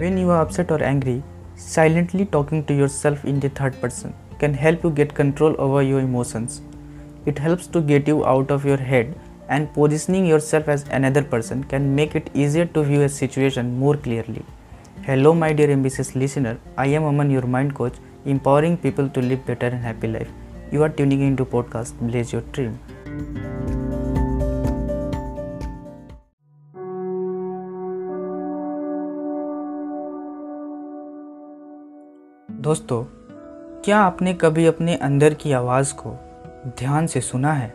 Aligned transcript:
When 0.00 0.16
you 0.16 0.30
are 0.30 0.40
upset 0.40 0.70
or 0.70 0.82
angry, 0.82 1.22
silently 1.56 2.24
talking 2.24 2.64
to 2.64 2.74
yourself 2.74 3.22
in 3.26 3.38
the 3.38 3.50
third 3.50 3.78
person 3.82 4.14
can 4.38 4.54
help 4.54 4.82
you 4.82 4.88
get 4.88 5.14
control 5.14 5.54
over 5.58 5.82
your 5.82 6.00
emotions. 6.00 6.62
It 7.26 7.38
helps 7.38 7.66
to 7.74 7.82
get 7.82 8.08
you 8.08 8.24
out 8.24 8.50
of 8.50 8.64
your 8.64 8.78
head 8.78 9.14
and 9.50 9.70
positioning 9.74 10.24
yourself 10.24 10.68
as 10.68 10.86
another 10.88 11.22
person 11.22 11.64
can 11.64 11.94
make 11.94 12.14
it 12.14 12.30
easier 12.32 12.64
to 12.64 12.82
view 12.82 13.02
a 13.02 13.10
situation 13.10 13.78
more 13.78 13.94
clearly. 13.94 14.42
Hello, 15.02 15.34
my 15.34 15.52
dear 15.52 15.70
ambitious 15.70 16.16
listener. 16.16 16.58
I 16.78 16.86
am 16.86 17.04
Aman, 17.04 17.30
your 17.30 17.46
mind 17.58 17.74
coach, 17.74 17.96
empowering 18.24 18.78
people 18.78 19.10
to 19.10 19.20
live 19.20 19.44
better 19.44 19.66
and 19.66 19.84
happy 19.84 20.08
life. 20.08 20.30
You 20.72 20.82
are 20.82 20.88
tuning 20.88 21.20
into 21.20 21.44
podcast 21.44 22.00
Blaze 22.00 22.32
Your 22.32 22.42
Dream. 22.52 22.78
दोस्तों, 32.60 33.04
क्या 33.84 33.98
आपने 33.98 34.34
कभी 34.34 34.66
अपने 34.66 34.94
अंदर 34.96 35.34
की 35.34 35.52
आवाज़ 35.52 35.94
को 35.94 36.10
ध्यान 36.78 37.06
से 37.06 37.20
सुना 37.20 37.52
है? 37.52 37.68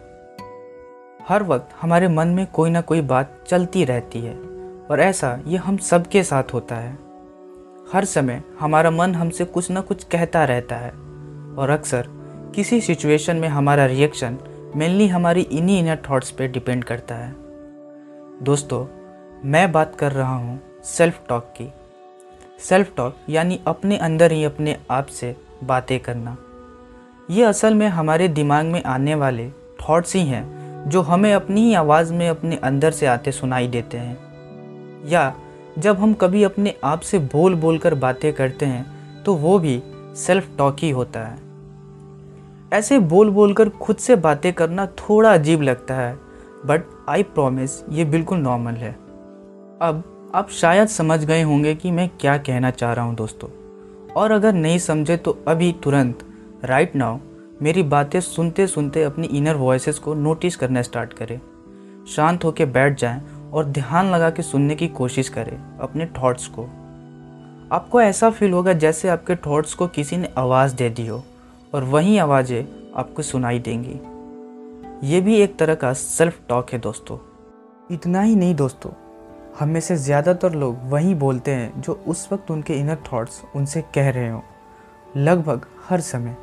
हर 1.29 1.43
वक्त 1.43 1.69
हमारे 1.81 2.07
मन 2.07 2.27
में 2.27 2.45
कोई 2.47 2.69
ना 2.69 2.81
कोई 2.81 3.01
बात 3.01 3.43
चलती 3.47 3.85
रहती 3.85 4.21
है, 4.21 4.33
और 4.91 4.99
ऐसा 4.99 5.39
ये 5.47 5.57
हम 5.57 5.77
सबके 5.77 6.23
साथ 6.23 6.53
होता 6.53 6.75
है। 6.75 6.91
हर 7.93 8.05
समय 8.05 8.43
हमारा 8.59 8.91
मन 8.91 9.15
हमसे 9.15 9.45
कुछ 9.45 9.71
ना 9.71 9.81
कुछ 9.81 10.03
कहता 10.03 10.43
रहता 10.45 10.75
है, 10.75 10.91
और 11.57 11.69
अक्सर 11.69 12.07
किसी 12.55 12.81
सिचुएशन 12.81 13.35
में 13.35 13.47
हमारा 13.47 13.85
रिएक्शन 13.85 14.37
मेनली 14.75 15.07
हमारी 15.07 15.41
इन्हीं 15.41 15.79
इनर 15.79 15.97
थॉट्स 16.09 16.31
पे 16.31 16.47
डिपेंड 16.47 16.83
करता 16.83 17.15
है। 17.15 17.35
दोस्तों, 18.41 18.85
मैं 19.49 19.71
बात 19.71 19.95
कर 19.95 20.11
रहा 20.11 20.35
हूँ 20.35 20.61
सेल्फ 20.83 21.21
टॉक 21.29 21.43
की। 21.43 21.71
सेल्फ 22.59 22.91
टॉक 22.97 23.15
यानी 23.29 23.59
अपने 23.67 23.97
अंदर 23.97 24.31
ही 24.31 24.43
अपने 24.43 24.77
आप 24.91 25.05
से 25.05 25.35
बातें 25.63 25.99
करना। 25.99 26.35
ये 27.29 27.43
असल 27.43 27.73
में 27.73 27.87
हमारे 27.87 28.27
दिमाग 28.27 28.65
में 28.65 28.83
आने 28.83 29.15
वाले 29.15 29.49
थॉट्स 29.81 30.15
ही 30.15 30.21
हैं, 30.21 30.89
जो 30.89 31.01
हमें 31.01 31.33
अपनी 31.33 31.61
ही 31.61 31.73
आवाज़ 31.73 32.13
में 32.13 32.27
अपने 32.29 32.55
अंदर 32.55 32.91
से 32.91 33.05
आते 33.05 33.31
सुनाई 33.31 33.67
देते 33.67 33.97
हैं। 33.97 34.17
या 35.07 35.33
जब 35.79 35.97
हम 35.97 36.13
कभी 36.13 36.43
अपने 36.43 36.75
आप 36.83 36.99
से 36.99 37.19
बोल 37.19 37.55
बोल 37.55 37.77
कर 37.77 37.95
बातें 37.95 38.31
करते 38.33 38.65
हैं 38.65 39.23
तो 39.23 39.33
वो 39.35 39.59
भी 39.59 39.81
सेल्फ 40.15 40.49
टॉक 40.57 40.77
ही 40.79 40.89
होता 40.89 41.19
है। 41.19 41.37
ऐसे 42.73 42.99
बोल 42.99 43.29
बोल 43.29 43.53
कर 43.53 43.69
खुद 43.69 43.95
से 43.97 44.15
बातें 44.15 44.51
करना 44.53 44.85
थोड़ा 44.99 45.33
अजीब 45.33 45.61
लगता 45.61 45.95
है 45.95 46.13
बट 46.65 46.83
आई 47.09 47.23
प्रॉमिस 47.23 47.81
ये 47.89 48.05
बिल्कुल 48.05 48.37
नॉर्मल 48.37 48.73
है। 48.73 48.91
अब 49.81 50.03
आप 50.35 50.49
शायद 50.49 50.87
समझ 50.87 51.25
गए 51.25 51.41
होंगे 51.41 51.75
कि 51.75 51.91
मैं 51.91 52.09
क्या 52.09 52.37
कहना 52.37 52.71
चाह 52.71 52.93
रहा 52.93 53.05
हूँ 53.05 53.15
दोस्तों। 53.15 53.49
और 54.13 54.31
अगर 54.31 54.53
नहीं 54.53 54.79
समझे 54.79 55.17
तो 55.17 55.31
अभी 55.47 55.75
तुरंत 55.83 56.25
राइट 56.63 56.95
नाउ 56.95 57.17
मेरी 57.61 57.83
बातें 57.83 58.19
सुनते 58.19 58.67
सुनते 58.67 59.03
अपनी 59.03 59.27
इनर 59.27 59.55
वॉइसेस 59.55 59.99
को 59.99 60.13
नोटिस 60.13 60.55
करना 60.55 60.81
स्टार्ट 60.81 61.13
करें। 61.13 61.39
शांत 62.05 62.43
होकर 62.43 62.65
बैठ 62.65 62.99
जाएँ 62.99 63.21
और 63.53 63.65
ध्यान 63.65 64.11
लगा 64.11 64.29
के 64.29 64.41
सुनने 64.41 64.75
की 64.75 64.87
कोशिश 64.87 65.29
करें 65.29 65.77
अपने 65.77 66.05
थॉट्स 66.05 66.47
को। 66.47 66.63
आपको 67.71 68.01
ऐसा 68.01 68.29
फील 68.29 68.51
होगा 68.51 68.73
जैसे 68.73 69.09
आपके 69.09 69.35
थॉट्स 69.35 69.73
को 69.73 69.87
किसी 69.87 70.17
ने 70.17 70.33
आवाज़ 70.37 70.75
दे 70.75 70.89
दी 70.89 71.07
हो 71.07 71.23
और 71.73 71.83
वही 71.83 72.17
आवाज़ें 72.17 72.65
आपको 72.95 73.21
सुनाई 73.21 73.59
देंगी। 73.59 73.99
ये 75.13 75.21
भी 75.21 75.35
एक 75.35 75.57
तरह 75.57 75.75
का 75.75 75.93
सेल्फ 75.93 76.39
टॉक 76.49 76.73
है 76.73 76.79
दोस्तों। 76.79 77.17
इतना 77.91 78.21
ही 78.21 78.35
नहीं 78.35 78.55
दोस्तों। 78.55 79.04
हम 79.59 79.69
में 79.69 79.79
से 79.79 79.95
ज़्यादातर 79.95 80.53
लोग 80.53 80.77
वही 80.83 81.13
बोलते 81.15 81.51
हैं 81.51 81.81
जो 81.81 81.93
उस 82.07 82.27
वक्त 82.31 82.51
उनके 82.51 82.73
इनर 82.73 82.97
थॉट्स 83.11 83.41
उनसे 83.55 83.81
कह 83.95 84.09
रहे 84.09 84.29
हों। 84.29 84.41
लगभग 85.17 85.65
हर 85.89 86.01
समय। 86.01 86.35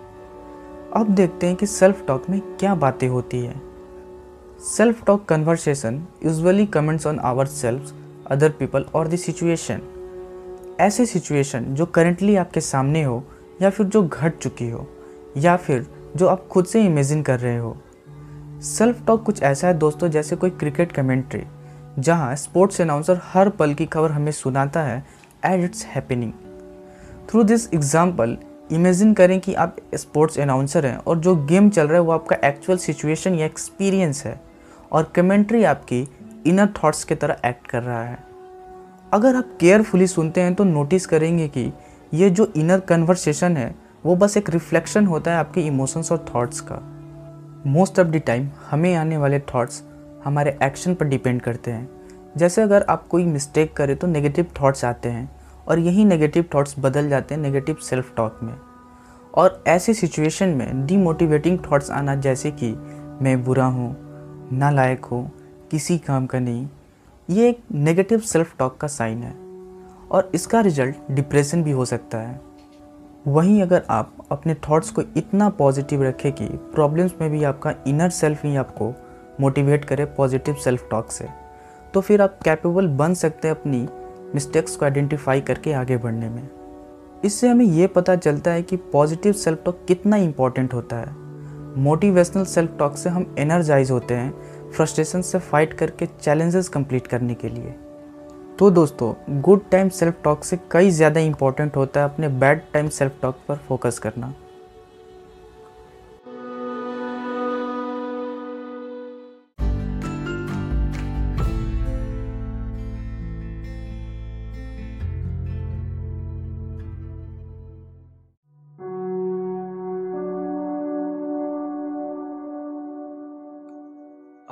अब 0.96 1.08
देखते 1.08 1.46
हैं 1.46 1.56
कि 1.56 1.66
सेल्फ 1.66 2.04
टॉक 2.06 2.30
में 2.30 2.40
क्या 2.40 2.74
बातें 2.74 3.06
होती 3.08 3.38
हैं। 3.38 3.60
Self 4.66 5.04
talk 5.04 5.24
conversation 5.24 6.02
usually 6.24 6.66
comments 6.66 7.06
on 7.06 7.18
our 7.18 7.46
self 7.46 7.92
other 8.26 8.50
people 8.50 8.86
और 8.94 9.08
द 9.08 9.16
सिचुएशन 9.16 9.82
ऐसे 10.80 11.06
सिचुएशन 11.06 11.64
जो 11.64 11.86
करेंटली 11.86 12.36
आपके 12.36 12.60
सामने 12.60 13.02
हो 13.02 13.22
या 13.62 13.70
फिर 13.70 13.86
जो 13.86 14.02
घट 14.02 14.38
चुकी 14.38 14.70
हो, 14.70 14.86
या 15.36 15.56
फिर 15.56 15.86
जो 16.16 16.26
आप 16.28 16.46
खुद 16.48 16.66
से 16.66 16.84
इमेजिन 16.84 17.22
कर 17.22 17.40
रहे 17.40 17.56
हो। 17.56 17.76
सेल्फ 18.62 19.06
टॉक 19.06 19.22
कुछ 19.22 19.42
ऐसा 19.42 19.68
है 19.68 19.74
दोस्तों 19.74 20.08
जैसे 20.08 20.36
कोई 20.36 20.50
क्रिकेट 20.50 20.92
कमेंट्री 20.92 21.42
जहाँ 21.98 22.34
स्पोर्ट्स 22.36 22.80
अनाउंसर 22.80 23.20
हर 23.24 23.48
पल 23.48 23.74
की 23.74 23.86
खबर 23.86 24.10
हमें 24.10 24.32
सुनाता 24.32 24.82
है 24.82 25.04
and 25.46 25.64
it's 25.64 25.84
happening 25.86 26.32
through 27.30 27.42
this 27.42 27.68
example 27.74 28.36
imagine 28.72 29.12
करें 29.14 29.38
कि 29.40 29.54
आप 29.54 29.76
स्पोर्ट्स 29.94 30.38
अनाउंसर 30.38 30.86
हैं 30.86 30.96
और 30.96 31.18
जो 31.18 31.34
गेम 31.46 31.68
चल 31.70 31.86
रहा 31.86 31.94
है 31.94 32.00
वो 32.00 32.12
आपका 32.12 32.36
एक्चुअल 32.48 32.78
सिचुएशन 32.78 33.34
या 33.34 33.46
एक्सपीरियंस 33.46 34.24
है 34.26 34.40
और 34.92 35.12
कमेंट्री 35.14 35.64
आपकी 35.64 36.06
इनर 36.46 36.68
थॉट्स 36.82 37.04
की 37.04 37.14
तरह 37.14 37.48
एक्ट 37.48 37.66
कर 37.66 37.82
रहा 37.82 38.02
है। 38.02 38.18
अगर 39.12 39.36
आप 39.36 39.56
केयरफुली 39.60 40.06
सुनते 40.06 40.40
हैं 40.40 40.54
तो 40.54 40.64
नोटिस 40.64 41.06
करेंगे 41.06 41.48
कि 41.48 41.72
ये 42.14 42.30
जो 42.30 42.52
इनर 42.56 42.80
कन्वर्सेशन 42.80 43.56
है, 43.56 43.74
वो 44.06 44.16
बस 44.16 44.36
एक 44.36 44.50
रिफ्लेक्शन 44.50 45.06
होता 45.06 45.30
है 45.30 45.36
आपके 45.36 45.60
इमोशंस 45.60 46.12
और 46.12 46.24
थॉट्स 46.34 46.60
का। 46.60 46.80
मोस्ट 47.66 47.98
ऑफ़ 48.00 48.08
द 48.08 48.22
टाइम 48.26 48.48
हमें 48.70 48.94
आने 48.94 49.16
वाले 49.16 49.40
थॉट्स 49.54 49.82
हमारे 50.24 50.58
एक्शन 50.62 50.94
पर 50.94 51.06
डिपेंड 51.06 51.40
करते 51.42 51.70
हैं। 51.70 51.88
जैसे 52.36 52.62
अगर 52.62 52.82
आप 52.82 53.06
कोई 53.08 53.24
मिस्टेक 53.24 53.72
करें 53.72 53.96
तो 53.96 54.06
नेगेटिव 54.06 54.46
थॉट्स 54.60 54.84
आते 54.84 55.08
हैं 55.08 55.30
और 55.68 55.78
यही 55.78 56.04
नेगेटिव 56.04 56.44
थॉट्स 56.54 56.74
बदल 56.78 57.08
जाते 57.08 57.34
हैं 57.34 57.42
नेगेटिव 57.42 57.76
सेल्फ 57.82 58.14
टॉक 58.16 58.38
में। 58.42 58.54
और 59.34 59.62
ऐसी 59.66 59.94
सिचुएशन 59.94 60.48
में 60.48 60.86
डीमोटिवेटिंग 60.86 61.58
थॉट्स 61.70 61.90
आना 61.90 62.14
जैसे 62.14 62.50
कि 62.50 62.72
मैं 63.22 63.42
बुरा 63.44 63.64
हूँ, 63.64 63.96
नालायक 64.52 65.04
हूँ, 65.04 65.30
किसी 65.70 65.98
काम 65.98 66.26
का 66.26 66.38
नहीं, 66.38 66.68
ये 67.28 67.48
एक 67.48 67.62
नेगेटिव 67.72 68.18
सेल्फ 68.18 68.56
टॉक 68.58 68.76
का 68.76 68.88
साइन 68.88 69.22
है। 69.22 69.34
और 70.10 70.30
इसका 70.34 70.60
रिज़ल्ट 70.60 70.96
डिप्रेशन 71.10 71.62
भी 71.62 71.70
हो 71.70 71.84
सकता 71.84 72.18
है। 72.18 72.40
वहीं 73.26 73.62
अगर 73.62 73.82
आप 73.90 74.12
अपने 74.30 74.54
थॉट्स 74.68 74.90
को 74.90 75.02
इतना 75.16 75.48
पॉजिटिव 75.48 76.02
रखें 76.02 76.32
कि 76.32 76.44
प्रॉब्लम्स 76.44 77.12
में 77.20 77.30
भी 77.30 77.44
आपका 77.44 77.74
इनर 77.86 78.10
सेल्फ 78.10 78.44
ही 78.44 78.56
आपको 78.56 78.92
मोटिवेट 79.40 79.84
करे 79.84 80.04
पॉजिटिव 80.16 80.54
सेल्फ 80.54 80.88
टॉक 80.90 81.10
से। 81.10 81.28
तो 81.94 82.00
फिर 82.00 82.22
आप 82.22 82.38
कैपेबल 82.44 82.86
बन 82.88 83.14
सकते 83.14 83.48
हैं 83.48 83.54
अपनी 83.54 83.86
मिस्टेक्स 84.34 84.76
को 84.76 84.84
आइडेंटिफाई 84.84 85.40
करके 85.40 85.72
आगे 85.72 85.96
बढ़ने 85.96 86.28
में। 86.28 86.48
इससे 87.24 87.48
हमें 87.48 87.64
ये 87.64 87.86
पता 87.86 88.16
चलता 88.16 88.50
है 88.50 88.62
कि 88.62 88.76
पॉजिटिव 88.92 89.32
सेल्फ 89.34 89.62
टॉक 89.64 89.84
कितना 89.88 90.16
इंपॉर्टेंट 90.18 90.74
होता 90.74 90.96
है। 90.96 91.20
मोटिवेशनल 91.78 92.44
सेल्फ 92.44 92.76
टॉक 92.78 92.96
से 92.96 93.10
हम 93.10 93.34
एनर्जाइज 93.38 93.90
होते 93.90 94.14
हैं 94.14 94.70
फ्रस्ट्रेशन 94.70 95.22
से 95.22 95.38
फाइट 95.40 95.72
करके 95.72 96.06
चैलेंजेस 96.14 96.68
कंप्लीट 96.68 97.06
करने 97.06 97.34
के 97.34 97.48
लिए। 97.48 97.74
तो 98.58 98.70
दोस्तों 98.70 99.12
गुड 99.40 99.60
टाइम 99.70 99.88
सेल्फ 99.90 100.16
टॉक 100.24 100.44
से 100.44 100.58
कई 100.72 100.90
ज़्यादा 100.90 101.20
इंपॉर्टेंट 101.20 101.76
होता 101.76 102.00
है 102.00 102.08
अपने 102.08 102.28
बैड 102.30 102.60
टाइम 102.72 102.88
सेल्फ 102.90 103.12
टॉक 103.22 103.36
पर 103.48 103.56
फोकस 103.68 103.98
करना। 103.98 104.32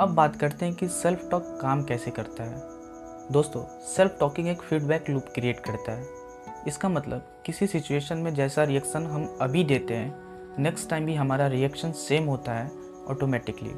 अब 0.01 0.15
बात 0.15 0.37
करते 0.37 0.65
हैं 0.65 0.75
कि 0.75 0.87
सेल्फ 0.89 1.29
टॉक 1.31 1.45
काम 1.61 1.83
कैसे 1.85 2.11
करता 2.11 2.45
है। 2.45 2.61
दोस्तों 3.33 3.63
सेल्फ 3.87 4.17
टॉकिंग 4.21 4.47
एक 4.49 4.61
फीडबैक 4.61 5.09
लूप 5.11 5.25
क्रिएट 5.35 5.59
करता 5.61 5.93
है। 5.93 6.05
इसका 6.69 6.89
मतलब 6.89 7.25
किसी 7.47 7.67
सिचुएशन 7.67 8.19
में 8.19 8.33
जैसा 8.35 8.63
रिएक्शन 8.65 9.07
हम 9.07 9.27
अभी 9.41 9.65
देते 9.65 9.95
हैं 9.95 10.63
नेक्स्ट 10.63 10.89
टाइम 10.91 11.07
भी 11.07 11.15
हमारा 11.15 11.47
रिएक्शन 11.47 11.93
सेम 11.93 12.25
होता 12.25 12.53
है 12.53 12.71
ऑटोमेटिकली 13.09 13.71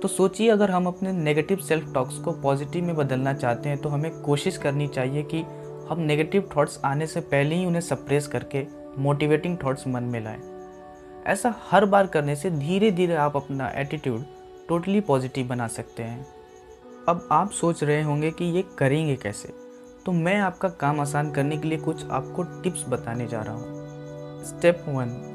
तो 0.00 0.08
सोचिए, 0.08 0.48
अगर 0.50 0.70
हम 0.70 0.86
अपने 0.86 1.12
नेगेटिव 1.12 1.58
सेल्फ 1.58 1.92
टॉक्स 1.94 2.18
को 2.18 2.32
पॉजिटिव 2.32 2.84
में 2.84 2.94
बदलना 2.96 3.34
चाहते 3.34 3.68
हैं 3.68 3.78
तो 3.78 3.88
हमें 3.88 4.10
कोशिश 4.22 4.56
करनी 4.56 4.88
चाहिए 4.88 5.22
कि 5.24 5.42
हम 5.90 6.00
नेगेटिव 6.00 6.48
थॉट्स 6.56 6.80
आने 6.84 7.06
से 7.06 7.20
पहले 7.20 7.54
ही 7.54 7.66
उन्हें 7.66 7.80
सप्रेस 7.80 8.26
करके 8.26 8.66
मोटिवेटिंग 8.98 9.56
थॉट्स 9.64 9.86
मन 9.86 10.02
में 10.04 10.20
लाएँ। 10.20 10.40
ऐसा 11.26 11.54
हर 11.70 11.84
बार 11.84 12.06
करने 12.06 12.36
से 12.36 12.50
धीरे 12.50 12.90
धीरे 12.90 13.14
आप 13.16 13.36
अपना 13.36 13.68
एटीट्यूड 13.76 14.24
टोटली 14.68 15.00
पॉजिटिव 15.00 15.48
बना 15.48 15.68
सकते 15.68 16.02
हैं। 16.02 16.26
अब 17.08 17.28
आप 17.32 17.50
सोच 17.50 17.84
रहे 17.84 18.02
होंगे 18.02 18.30
कि 18.30 18.44
ये 18.44 18.64
करेंगे 18.78 19.16
कैसे? 19.16 19.48
तो 20.06 20.12
मैं 20.12 20.40
आपका 20.40 20.68
काम 20.68 21.00
आसान 21.00 21.30
करने 21.30 21.56
के 21.56 21.68
लिए 21.68 21.78
कुछ 21.78 22.06
आपको 22.10 22.42
टिप्स 22.42 22.84
बताने 22.88 23.26
जा 23.26 23.42
रहा 23.42 23.54
हूँ। 23.54 23.64
स्टेप 24.44 24.84
वन 24.88 25.34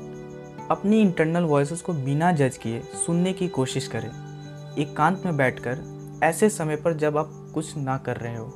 अपनी 0.71 1.01
इंटरनल 1.01 1.44
वॉइस 1.44 1.81
को 1.81 1.94
बिना 1.94 2.31
जज 2.31 2.57
किए 2.57 2.80
सुनने 2.80 3.33
की 3.33 3.47
कोशिश 3.47 3.88
करें। 3.88 4.33
एकांत 4.77 5.19
एक 5.19 5.25
में 5.25 5.38
बैठकर 5.38 5.79
ऐसे 6.24 6.50
समय 6.50 6.75
पर 6.75 6.94
जब 6.94 7.18
आप 7.18 7.51
कुछ 7.53 7.77
ना 7.77 7.97
कर 7.97 8.18
रहे 8.18 8.36
हो। 8.36 8.53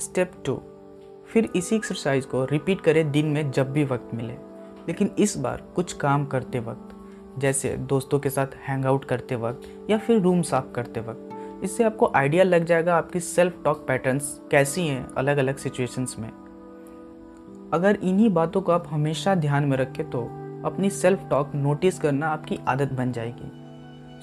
स्टेप 0.00 0.32
टू 0.46 0.62
फिर 1.28 1.48
इसी 1.56 1.76
एक्सरसाइज 1.76 2.24
को 2.24 2.44
रिपीट 2.44 2.80
करें 2.80 3.10
दिन 3.10 3.26
में 3.26 3.50
जब 3.50 3.72
भी 3.72 3.84
वक्त 3.84 4.14
मिले। 4.14 4.34
लेकिन 4.88 5.10
इस 5.18 5.36
बार 5.36 5.62
कुछ 5.76 5.92
काम 5.92 6.26
करते 6.26 6.58
वक्त 6.58 6.93
जैसे 7.38 7.76
दोस्तों 7.88 8.18
के 8.18 8.30
साथ 8.30 8.54
हैंग 8.68 8.84
आउट 8.86 9.04
करते 9.04 9.36
वक्त 9.36 9.62
या 9.90 9.98
फिर 9.98 10.20
रूम 10.20 10.42
साफ़ 10.42 10.72
करते 10.74 11.00
वक्त। 11.00 11.62
इससे 11.64 11.84
आपको 11.84 12.10
आइडिया 12.16 12.44
लग 12.44 12.64
जाएगा 12.64 12.96
आपकी 12.96 13.20
सेल्फ 13.20 13.62
टॉक 13.64 13.84
पैटर्न्स 13.88 14.38
कैसी 14.50 14.86
हैं 14.86 15.06
अलग 15.14 15.36
अलग 15.36 15.56
सिचुएशंस 15.56 16.16
में। 16.18 16.28
अगर 17.72 17.98
इन्हीं 18.02 18.30
बातों 18.30 18.60
को 18.60 18.72
आप 18.72 18.88
हमेशा 18.90 19.34
ध्यान 19.34 19.64
में 19.64 19.76
रखें 19.76 20.08
तो 20.10 20.22
अपनी 20.64 20.90
सेल्फ 20.90 21.26
टॉक 21.30 21.54
नोटिस 21.54 21.98
करना 21.98 22.28
आपकी 22.28 22.58
आदत 22.68 22.92
बन 22.92 23.12
जाएगी। 23.12 23.50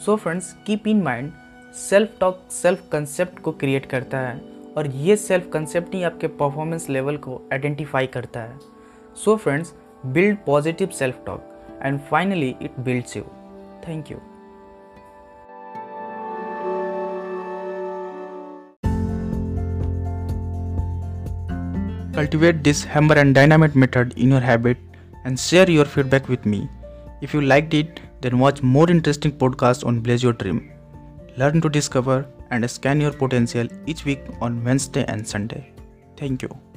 So 0.06 0.16
friends 0.16 0.54
keep 0.66 0.88
in 0.88 1.02
mind 1.04 1.31
self 1.80 2.18
talk 2.19 2.40
self 2.52 2.88
concept 2.92 3.40
को 3.40 3.52
क्रिएट 3.52 3.86
करता 3.86 4.19
है 4.19 4.40
और 4.78 4.88
ये 4.88 5.16
सेल्फ 5.18 5.50
कंसेप्ट 5.54 5.96
ही 5.96 6.04
आपके 6.04 6.28
परफॉर्मेंस 6.28 6.90
लेवल 6.90 7.18
को 7.18 7.42
आइडेंटिफाई 7.54 8.07
करता 8.07 8.40
है। 8.40 8.60
So 9.16 9.36
friends 9.36 9.74
build 10.06 10.38
positive 10.46 10.88
self 10.90 11.24
talk 11.25 11.50
and 11.81 12.01
finally 12.10 12.57
it 12.60 12.83
builds 12.83 13.16
you. 13.16 13.30
Thank 13.81 14.10
you. 14.10 14.22
Cultivate 22.13 22.63
this 22.63 22.83
hammer 22.83 23.16
and 23.16 23.33
dynamite 23.33 23.75
method 23.75 24.13
in 24.18 24.31
your 24.31 24.42
habit 24.42 24.78
and 25.24 25.39
share 25.39 25.69
your 25.69 25.86
feedback 25.86 26.28
with 26.28 26.45
me. 26.45 26.69
If 27.22 27.33
you 27.33 27.42
liked 27.42 27.74
it, 27.74 28.00
then 28.22 28.38
watch 28.38 28.62
more 28.62 28.89
interesting 28.89 29.31
podcasts 29.31 29.86
on 29.86 30.01
Blaze 30.01 30.22
Your 30.22 30.33
Dream. 30.33 30.72
Learn 31.38 31.62
to 31.62 31.69
discover 31.69 32.28
and 32.51 32.69
scan 32.69 33.00
your 33.00 33.13
potential 33.13 33.68
each 33.86 34.04
week 34.06 34.22
on 34.42 34.63
Wednesday 34.63 35.06
and 35.07 35.25
Sunday. 35.25 35.72
Thank 36.18 36.42
you. 36.42 36.70